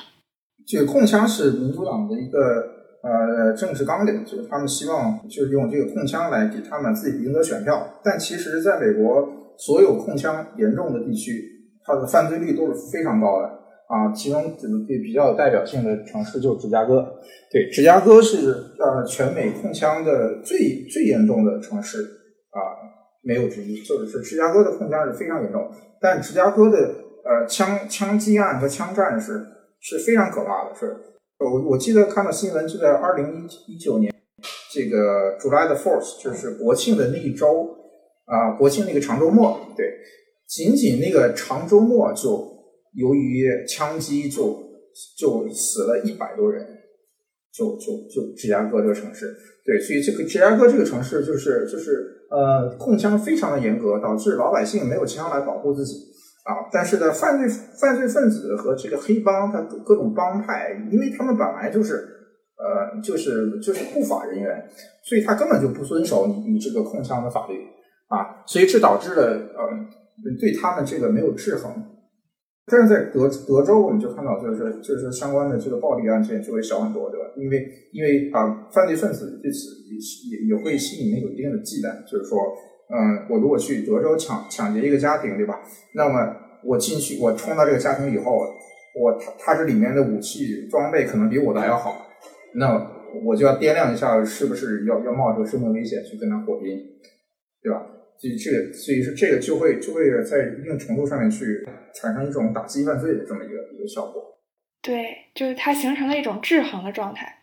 [0.66, 2.38] 这个控枪是民主党的一个
[3.02, 8.00] 呃政治纲领，就是他们希望就是用这个控枪来给他们自己赢得选票。
[8.02, 11.44] 但其实，在美国所有控枪严重的地区，
[11.84, 13.59] 它的犯罪率都是非常高的
[13.90, 14.14] 啊。
[14.14, 14.54] 其中
[14.86, 17.02] 比比较有代表性的城市就是芝加哥。
[17.50, 21.98] 对，芝加哥是呃全美控枪的最最严重的城市
[22.50, 22.58] 啊，
[23.22, 23.82] 没有之一。
[23.82, 25.68] 就是芝加哥的控枪是非常严重，
[26.00, 29.44] 但芝加哥的呃枪枪击案和枪战是
[29.80, 30.74] 是非常可怕的。
[30.74, 30.96] 是，
[31.38, 34.14] 我我记得看到新闻，就在二零一一九年
[34.72, 37.76] 这个 July the Fourth，就是国庆的那一周
[38.26, 39.86] 啊，国庆那个长周末，对，
[40.46, 42.49] 仅仅那个长周末就
[42.94, 44.62] 由于枪击就
[45.18, 46.66] 就死了一百多人。
[47.52, 49.34] 就就就芝加哥这个城市，
[49.66, 55.94] 对，所以这个芝加哥这个城市就是就是呃控枪非常的严格，导致老百姓没有枪来保护自己
[56.44, 56.70] 啊。
[56.70, 57.48] 但是呢，犯罪
[57.80, 61.94] 犯罪分子和这个黑帮，他各种帮派，因为他们本来就是
[62.56, 64.70] 呃就是就是不法人员，
[65.02, 67.54] 所以他根本就不遵守你你这个控枪的法律
[68.06, 69.68] 啊，所以这导致了呃
[70.40, 71.74] 对他们这个没有制衡。
[72.70, 77.26] 但是在德德州，我们就看到，就是就是相关的这个暴力案件就会小很多，对吧？
[77.36, 79.58] 因为因为啊，犯罪分子对此
[79.90, 79.98] 也
[80.30, 82.38] 也也会心里面有一定的忌惮，就是说，
[82.88, 85.60] 嗯，我如果去德州抢抢劫一个家庭，对吧？
[85.94, 88.38] 那么我进去，我冲到这个家庭以后，
[88.94, 92.06] 我他他这里面的武器装备可能比我的还要好，
[92.54, 92.90] 那
[93.24, 96.78] 我就要掂量一下，是不是要要冒着生命危险去跟他火拼，
[97.62, 97.84] 对吧？
[98.20, 104.22] 所以这个，所以说这个就会就会在一定程度上面去产生一种打击犯罪的这么一个一个效果。
[104.82, 107.34] 对，就是它形成了一种制衡的状态。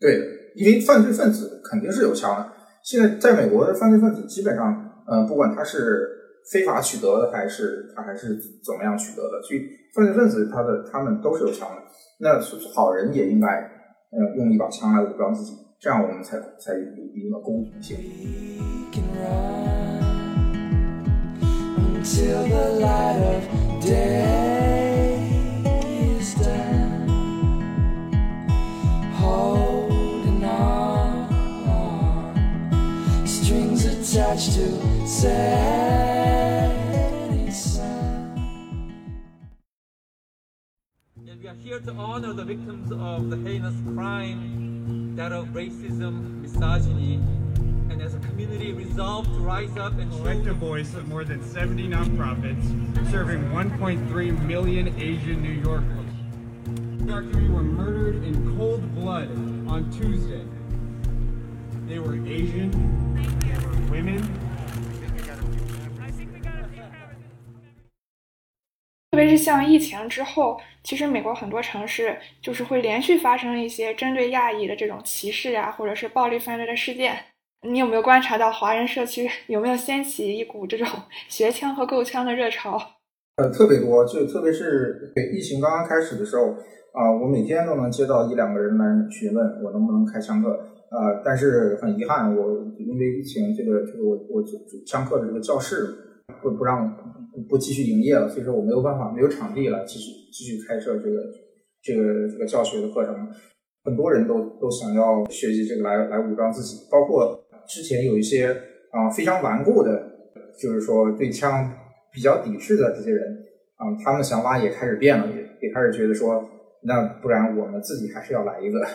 [0.00, 0.18] 对，
[0.54, 2.50] 因为犯罪分子肯定是有枪的。
[2.82, 6.08] 现在在美国的犯罪分子基本上，呃，不管他是
[6.50, 8.34] 非法取得的，还是他还是
[8.64, 9.60] 怎么样取得的，所以
[9.94, 11.82] 犯罪分子他的他们都是有枪的。
[12.20, 12.40] 那
[12.74, 17.98] 好人也应该，呃，用一把枪来武装自己，这样我们才才有一定的公平性。
[22.04, 23.48] Till the light of
[23.82, 25.16] day
[26.18, 27.08] is done.
[29.14, 31.26] Holding on,
[33.26, 35.50] strings attached to setting
[37.50, 38.36] sun.
[41.16, 46.42] And we are here to honor the victims of the heinous crime, that of racism,
[46.42, 47.22] misogyny,
[47.93, 51.87] and as a community resolved to rise up and collective voice of more than 70
[51.89, 52.65] nonprofits
[53.09, 55.95] serving 1.3 million Asian New Yorkers.
[57.09, 59.29] After we were murdered in cold blood
[59.67, 60.45] on Tuesday.
[61.87, 62.71] They were Asian,
[63.43, 64.21] they were women.
[69.11, 77.25] 特别是像疫情之后，其实美国很多城市就是会连续发生一些针对亚裔的这种歧视啊，或者是暴力犯罪的事件。
[77.66, 80.86] 你有没有观察到华人社区 有没有掀起一股这种
[81.28, 82.78] 学枪和购枪的热潮？
[83.36, 86.42] 呃，特别多，就特别是疫情刚刚开始的时候
[86.92, 90.50] 啊，我每天都能接到一两个人来询问我能不能开枪课
[90.90, 91.20] 啊。
[91.24, 94.44] 但是很遗憾，我因为疫情，这个这个我我
[94.86, 95.88] 枪课的这个教室
[96.42, 96.96] 不不让
[97.48, 101.18] 不继续营业了，所以说我没有办法，没有场地了继续继续开设这个
[101.82, 103.14] 这个这个教学的课程。
[103.84, 107.40] 很多人都都想要学习这个来来武装自己，包括。
[107.66, 108.48] 之前有一些
[108.90, 110.10] 啊非常顽固的，
[110.60, 111.72] 就是说对枪
[112.12, 113.44] 比较抵制的这些人
[113.76, 116.48] 啊，他们的想法也开始变了，也也开始觉得说，
[116.82, 118.86] 那不然我们自己还是要来一个。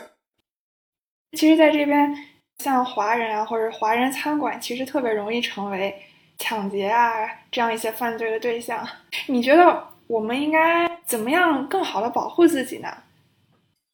[1.37, 2.15] 其实，在这边
[2.57, 5.93] 像华人啊，或者华人餐馆，其实特别容易成为
[6.37, 8.87] 抢劫啊这样一些犯罪的对象。
[9.27, 12.87] 你觉得我们应该怎么样更好的保护自己呢？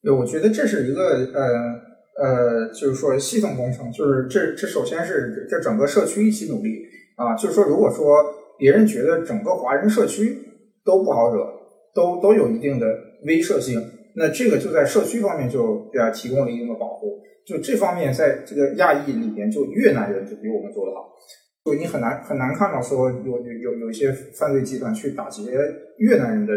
[0.02, 1.95] 对，我觉得这是一个呃。
[2.18, 6.82] 呃，就是说系统工程，就是这这首先是这整个社区一起努力
[7.18, 7.36] 啊。
[7.36, 8.24] 就是说，如果说
[8.58, 10.38] 别人觉得整个华人社区
[10.86, 11.46] 都不好惹，
[11.94, 12.88] 都都有一定的
[13.26, 13.84] 威慑性，
[14.16, 17.20] 那这个就在社区方面就给他提供了一定的保护。
[17.46, 21.12] 就这方面，在这个亚裔里边，就越南人就比我们做得好。
[21.66, 25.42] 就你很难很难看到说有有有有一些犯罪集团去打劫
[25.98, 26.54] 越南人的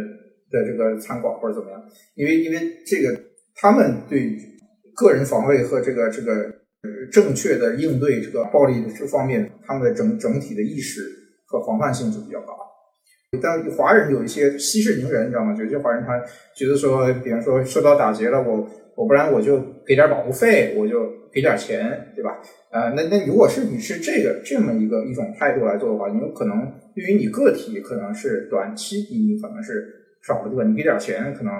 [0.53, 1.83] 的这个餐馆或者怎么样，
[2.15, 3.21] 因为因为这个
[3.57, 4.39] 他们对。
[4.99, 6.53] 个人防卫和这个这个
[7.13, 11.01] 正确的应对这个暴力的这方面，他们的整整体的意识
[11.47, 12.57] 和防范性就比较高。
[13.41, 15.55] 但华人有一些息事宁人，你知道吗？
[15.57, 16.19] 有些华人他
[16.57, 22.41] 觉得说，比方说受到打劫了，我我不然我就给点保护费，我就给点钱，对吧？
[22.73, 29.87] 呃，那那如果是你是这个这么一个一种态度来做的话，你有可能对于你个体可能是短期你可能是
[30.27, 30.65] 少了对吧？
[30.65, 31.53] 你给点钱可能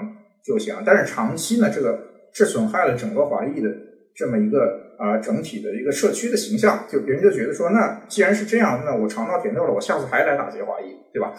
[0.43, 2.08] 就行，但是长期呢，这个。
[2.33, 3.69] 是损害了整个华裔的
[4.15, 11.33] 这么一个啊、整体的一个社区的形象，就别人就觉得说，那既然是这样，那我尝到甜头了，我下次还来打劫华裔，对吧？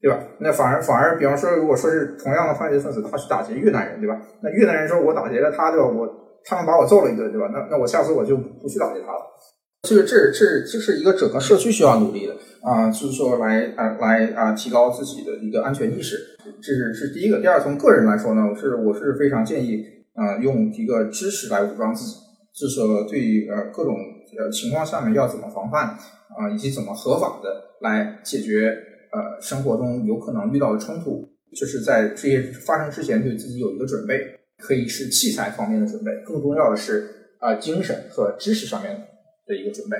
[0.00, 0.18] 对吧？
[0.38, 4.20] 那反而反而，比方说，如果说是同样的犯罪分子，他去打劫越南人，对吧？
[4.42, 5.86] 那越南人说我打劫了他，对吧？
[5.86, 6.08] 我
[6.44, 7.48] 他们把我揍了一顿，对吧？
[7.52, 9.20] 那那我下次我就不去打劫他了。
[9.82, 16.16] 这个这这这是一个整个社区需要努力的啊，就是说来啊来啊提高自己的一个安全意识，
[16.62, 17.40] 这是是第一个。
[17.40, 22.16] 第二，从个人来说呢，我是我是非常建议啊用一个知识来武装自己，
[22.54, 23.94] 就是说对于呃各种
[24.38, 28.76] 呃情况下面要怎么防范啊，以及怎么合法的来解决
[29.12, 38.94] 呃生活中有可能遇到的冲突，就是在这些发生之前对自己有一个准备，可以是器材方面的准备，更重要的是啊精神和知识上面
[39.46, 39.96] 的一个准备。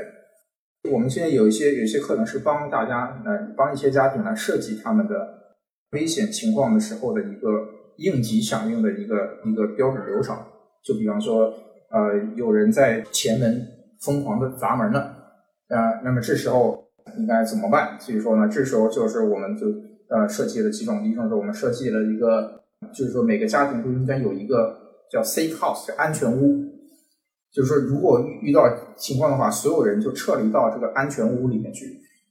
[0.90, 5.14] 我们现在有一些有一些课程是帮大家呃帮一些家庭来设计他们的
[5.92, 7.48] 危险情况的时候的一个
[8.02, 10.36] 应急响应的一个一个标准流程。
[10.84, 11.52] 就比方说，
[11.90, 13.66] 呃，有人在前门
[14.00, 15.14] 疯狂的砸门呢，
[15.68, 16.84] 呃，那么这时候
[17.16, 17.96] 应该怎么办？
[18.00, 19.66] 所以说呢，这时候就是我们就
[20.08, 22.62] 呃设计了几种，一种是我们设计了一个，
[22.92, 24.76] 就是说每个家庭都应该有一个
[25.10, 26.68] 叫 safe house，叫安全屋。
[27.52, 31.84] 就是说，如果遇遇到情况的话，所有人就撤离到这个安全屋里面去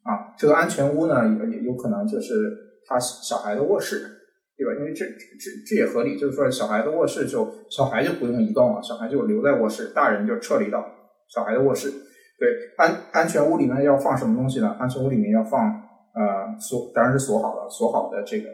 [0.04, 0.34] 啊。
[0.38, 1.16] 这个安全屋呢，
[1.52, 2.58] 也有可能就是
[2.88, 4.21] 他小孩的卧室，
[4.64, 4.80] 对吧？
[4.80, 10.86] 因为这这这也合理，就是说小孩的卧室就小孩就不用移动了，小孩就留在卧室，大人就撤离到
[11.28, 11.90] 小孩的卧室。
[11.90, 12.48] 对，
[12.78, 14.76] 安安全屋里面要放什么东西呢？
[14.80, 15.68] 安全屋里面要放
[16.14, 18.50] 呃锁，当然是锁好的，锁好的这个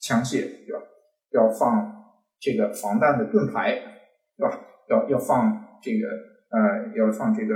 [0.00, 0.82] 枪械，对吧？
[1.32, 1.90] 要放
[2.38, 3.80] 这个防弹的盾牌，
[4.36, 4.60] 对吧？
[4.90, 5.66] 要要放。
[5.82, 6.06] 这个
[6.50, 7.54] 呃，要放这个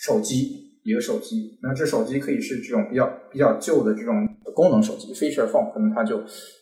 [0.00, 1.58] 手机，一个手机。
[1.62, 6.16] 那这手机可以是这种比较比较旧的这种功能手机，feature phone，可能它就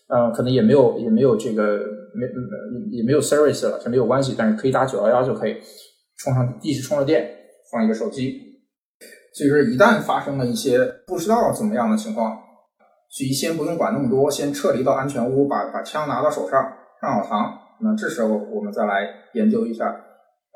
[0.09, 1.79] 呃，可能也没有也没有这个
[2.15, 2.27] 没
[2.91, 5.57] 也没有 service 了，这没有关系，但是可以打九幺幺就可以
[6.19, 7.29] 充上一直充着电，
[7.73, 8.43] 放一个手机。
[9.35, 12.39] 所以说，一旦发生了一些不知道怎么样的情况，
[13.11, 16.63] 所以先不用管那么多，先撤离到安全屋，把把枪拿到手上，
[17.01, 17.53] 上好膛。
[17.83, 20.03] 那这时候我们再来研究一下。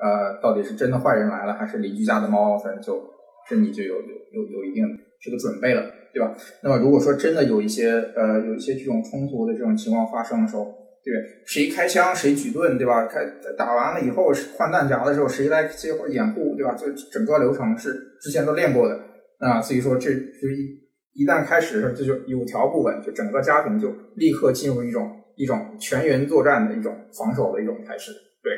[0.02, 2.56] 呃，到底是真的坏人来了，还是邻居家的猫？
[2.56, 2.98] 反正就
[3.46, 4.82] 这你就有有有有一定
[5.20, 5.82] 这个准备了，
[6.12, 6.35] 对吧？
[6.62, 10.64] 那么如果说真的有一些呃有一些这种冲突的这种情况发生的时候，
[11.05, 11.12] 对
[11.46, 13.07] 谁开枪谁举盾，对吧？
[13.07, 13.20] 开
[13.57, 16.77] 打完了以后换弹夹的时候谁来接掩护，对吧？
[16.79, 19.01] 这整个流程是之前都练过的
[19.38, 28.53] 啊，所以说这就一一旦开始这就有条不紊，就整个家庭就立刻进入一种一种全员作战的一种防守的一种态势，对，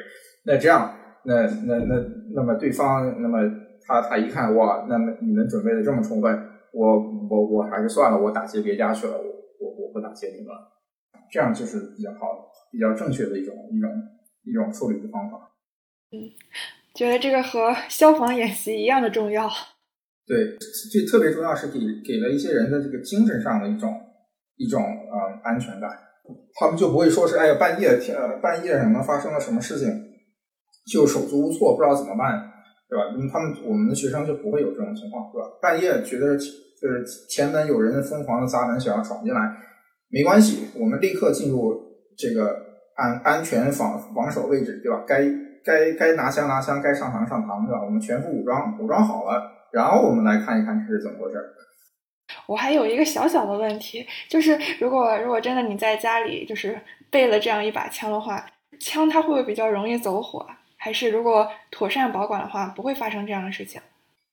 [0.45, 0.99] 那这样。
[1.25, 3.38] 那那那那么对方，那么
[3.87, 6.37] 他他一看哇，那么你们准备的这么充分，
[6.72, 9.24] 我我我还是算了，我打劫别家去了，我
[9.61, 10.72] 我我不打劫你们了，
[11.30, 13.90] 这样就是比较好、比较正确的一种一种
[14.44, 15.52] 一种处理的方法。
[16.11, 16.18] 嗯，
[16.94, 19.48] 觉得这个和消防演习一样的重要。
[20.26, 20.56] 对，
[20.90, 24.00] 这特别重要是给给了一些人的这个精神上的一种
[24.56, 25.90] 一种呃安全感，
[26.54, 30.08] 他们就不会说是哎呀半夜天半夜什么发生了什么事情。
[30.85, 32.42] 就手足无措，不知道怎么办，
[32.92, 33.09] 对吧？
[33.16, 35.48] 因为他们我们的学生就不会有这种情况，对吧？
[35.62, 36.44] 半夜觉得就
[36.88, 39.40] 是前门有人疯狂的砸门，想要闯进来，
[40.11, 41.74] 没关系，我们立刻进入
[42.18, 42.55] 这个
[42.94, 45.02] 安安全防防守位置，对吧？
[45.07, 45.24] 该
[45.64, 47.83] 该该拿枪拿枪，该上膛上膛，对吧？
[47.83, 49.40] 我们全副武装，武装好了，
[49.72, 51.38] 然后我们来看一看这是怎么回事。
[52.46, 56.78] 我还有一个小小的问题，就是如果如果真的你在家里就是
[57.11, 58.44] 备了这样一把枪的话，
[58.78, 60.46] 枪它会不会比较容易走火？
[60.83, 63.81] 还是如果妥善保管的话，不会发生这样的事情。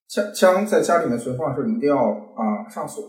[0.08, 3.04] 枪枪在家里面存放的时候一定要啊上锁，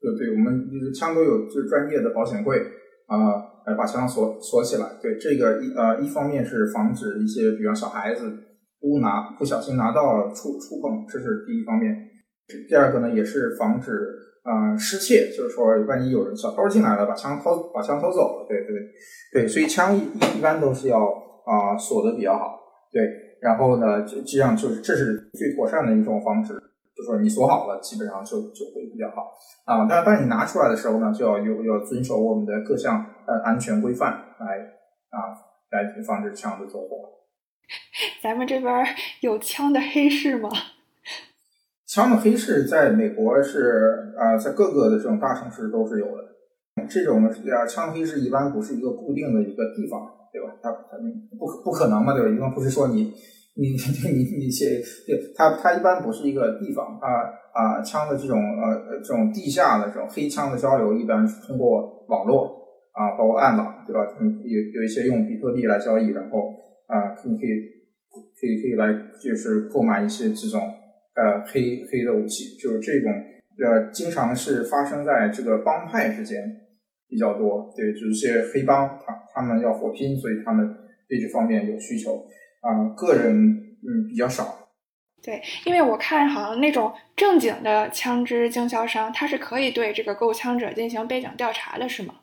[0.00, 2.58] 对对，我们枪都有就是专业的保险柜
[3.06, 4.98] 啊，来把枪锁锁起来。
[5.00, 8.24] 对这个一呃一方面是防止一些比如小孩子
[8.80, 11.94] 误拿不小心拿到触触碰，这是第一方面。
[12.68, 13.92] 第二个呢也是防止
[14.42, 18.46] 啊失窃，就是说万一有人小偷进来了，把枪偷把枪偷走了。
[18.48, 20.00] 对对对，所以枪一
[20.36, 20.98] 一般都是要
[21.46, 22.58] 啊锁的比较好。
[22.92, 26.54] 对，然后呢，这这样就是这是最妥善的一种方式，
[26.96, 29.32] 就说你锁好了，基本上就就会比较好
[29.64, 29.86] 啊。
[29.88, 34.10] 但当你拿出来的时候呢，就要有要遵守我们的各项呃安全规范
[34.40, 34.58] 来
[35.10, 35.38] 啊
[35.70, 37.08] 来防止枪的走火。
[38.22, 38.84] 咱们这边
[39.20, 40.50] 有枪的黑市吗？
[41.86, 46.24] 枪的黑市在美国是啊，在各个的这种大城市都是有的。
[46.90, 50.00] 这种啊枪黑是一般不是一个固定的一个地方。
[50.32, 50.46] 对吧？
[50.62, 50.96] 他他
[51.36, 52.30] 不不可能嘛，对吧？
[52.30, 53.12] 一般不是说你
[53.56, 54.64] 你 你你你去，
[55.04, 62.46] 对，他他一般不是一个地方啊啊，枪的这种呃这种地下的这种黑枪的交流，一般是通过网络
[62.92, 64.06] 啊，包括暗网，对吧？
[64.20, 66.38] 嗯，有有一些用比特币来交易，然后
[66.86, 67.50] 啊，你可以
[68.38, 68.86] 可以可以来
[69.20, 70.60] 就是购买一些这种
[71.16, 73.10] 呃黑黑的武器，就是这种
[73.58, 76.38] 呃经常是发生在这个帮派之间
[77.10, 80.74] 比较多，对，就是些黑帮他他们要火拼，所以他们
[81.08, 82.24] 对这方面有需求
[82.62, 84.56] 啊、个人嗯比较少。
[85.22, 92.14] 对，因为我看好像那种正经的枪支经销商，他是可以对这个购枪者进行背景调查的，是吗？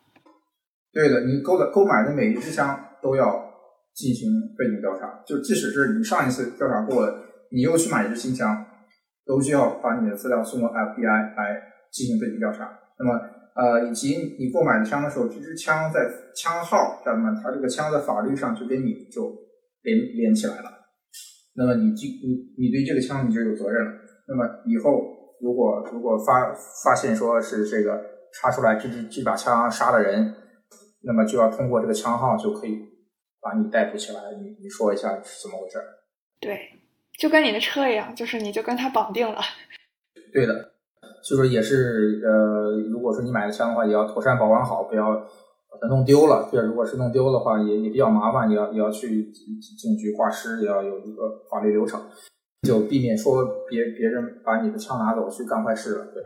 [0.91, 3.53] 对的，你购的购买的每一支枪都要
[3.93, 8.65] 进行背景调查，就即使是你上一次调查过了，你又去买一支新枪，
[9.25, 11.61] 都需要把你的资料送到 FBI 来
[11.91, 12.79] 进行背景调查。
[12.97, 13.19] 那么，
[13.57, 15.99] 呃，以及你购买的枪的时候，这支枪在
[16.35, 19.33] 枪号，那么它这个枪在法律上就跟你就
[19.81, 20.69] 连连起来了。
[21.55, 23.91] 那么你就你你对这个枪你就有责任了。
[24.27, 24.91] 那么以后
[25.41, 26.53] 如果如果发
[26.83, 27.99] 发现说是这个
[28.33, 30.35] 查出来这支这把枪杀了人，
[31.01, 32.77] 那么就要通过这个枪号就可以
[33.41, 34.21] 把你逮捕起来。
[34.39, 35.79] 你你说一下是怎么回事？
[36.39, 36.59] 对，
[37.17, 39.41] 就跟你的车一样，就是你就跟他绑定了。
[40.31, 40.73] 对的，
[41.23, 46.49] 所以说也是呃，如果说你买了枪的话，也要妥善保管好，不要把它弄丢了。
[46.51, 52.01] 这如果是弄丢的话，也也比较麻烦，也要也要去警局挂失，也要有一个法律流程，
[52.67, 56.05] 就避免说别别人把你的枪拿走去干坏事了。
[56.13, 56.23] 对。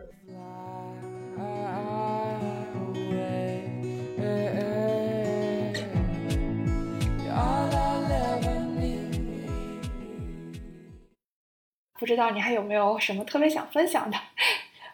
[11.98, 14.16] 不知道你还有没有什么特别想分享的，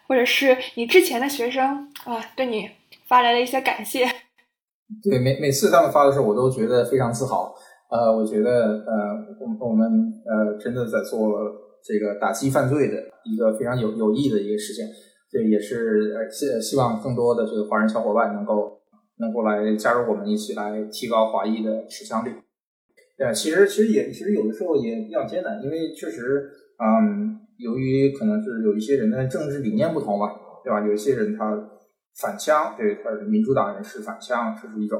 [0.09, 2.67] 或者是你之前的学生啊对你
[3.07, 4.07] 发来了一些感谢。
[5.03, 7.53] 对，每每次他们发的时候，我都觉得非常自豪。
[7.91, 9.87] 呃，我觉得呃，我我们
[10.25, 11.39] 呃真的在做
[11.83, 14.83] 这个打击犯罪的一个非常有有益的一个事情。
[15.31, 18.81] 这也是呃希希望更多的这个华人小伙伴能够
[19.19, 22.33] 能够来加入我们一起来提高华裔的持枪率。
[23.19, 26.49] 呃，其实其实也其实有的时候也比较艰难，因为确实。
[26.81, 30.33] 嗯，由于可能是有一些人的政治理念不同吧，
[30.63, 30.79] 对吧？
[30.87, 31.43] 有一些人他
[32.21, 34.97] 反枪，对，他是民主党人士反枪，这是一种。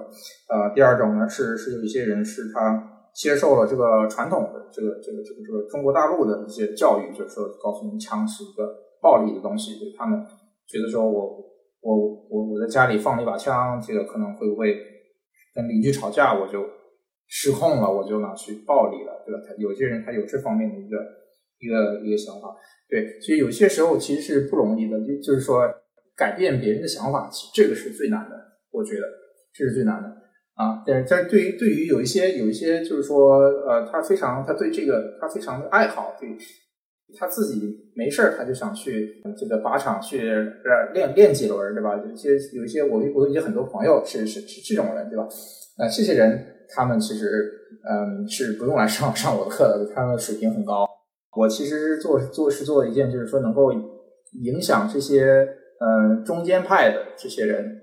[0.50, 2.84] 呃，第二种呢是是有一些人是他
[3.16, 8.68] 接受了这个传统的这个这个这个这个中国大陆的一些教育，就是说告诉你枪是一个
[9.02, 10.20] 暴力的东西，他们
[10.68, 11.38] 觉得说我
[11.80, 11.96] 我
[12.30, 14.76] 我我在家里放了一把枪，这个可能会不会
[15.56, 16.66] 跟邻居吵架，我就
[17.28, 19.40] 失控了，我就拿去暴力了，对吧？
[19.48, 20.98] 他有些人他有这方面的一个。
[21.60, 22.56] 一个一个想法，
[22.90, 25.64] 对，所以有些时候其实是不容易的，就就是说
[26.16, 28.36] 改变别人的想法，其实这个是最难的，
[28.72, 29.04] 我觉得
[29.54, 30.08] 这是最难的
[30.56, 30.84] 啊。
[30.86, 36.30] 但是但是对于对于有一些有一些就是说呃，他非常他对这个他非常的爱好，对
[37.18, 40.32] 他自己没事儿他就想去这个靶场去
[40.94, 41.98] 练练几轮，对吧？
[41.98, 45.28] 有一些有一些我我有一些很多朋友是是是这种人，对吧？
[45.78, 47.52] 那这些人他们其实
[47.90, 50.88] 嗯是不用来上上我的课的，他们水平很高。
[51.40, 55.48] 我其实是做做是做一件，就是说能够影响这些
[55.80, 57.82] 呃中间派的这些人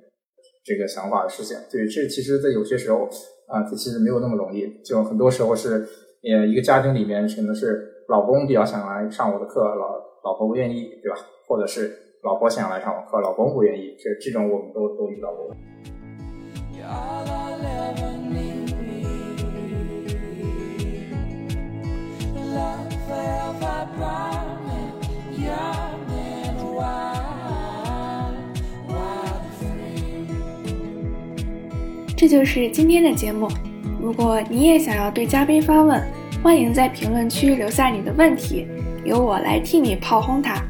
[0.62, 1.56] 这个想法的事情。
[1.72, 3.08] 对，这其实，在有些时候
[3.48, 4.82] 啊，这其实没有那么容易。
[4.84, 5.88] 就很多时候是
[6.22, 11.16] 呃一个家庭里面可能是老公比较想来上我的课，老老婆不愿意，对吧？
[11.48, 11.90] 或者是
[12.24, 15.56] 老婆想来上我课，老公不愿意，这这种我们都都遇到过。
[32.18, 33.46] 这就是今天的节目。
[34.00, 36.02] 如果你也想要对嘉宾发问，
[36.42, 38.66] 欢迎在评论区留下你的问题，
[39.04, 40.60] 由我来替你炮轰他。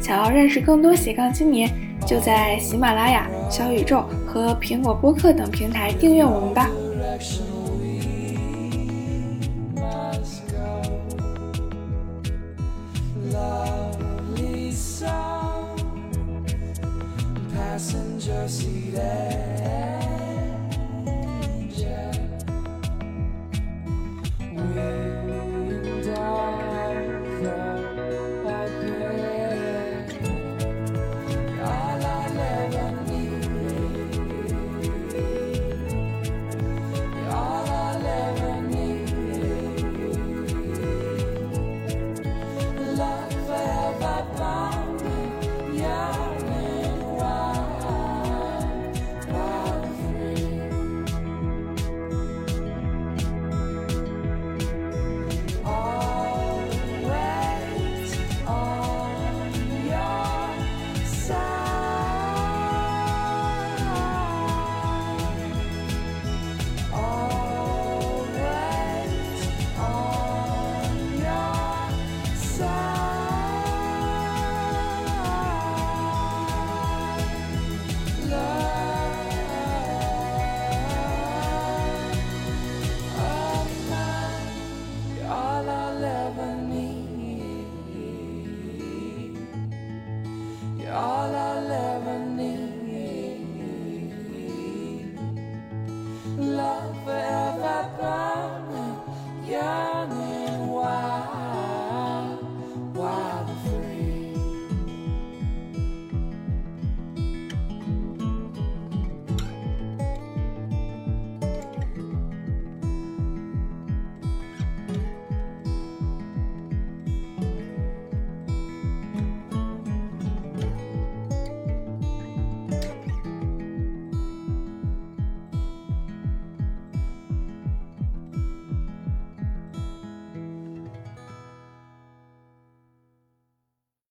[0.00, 1.70] 想要认识更多斜杠青年，
[2.06, 6.68] 就在喜马拉雅、小宇宙和苹果播客等平台订阅我们吧。